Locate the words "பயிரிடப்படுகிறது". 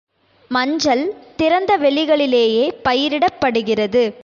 2.83-4.15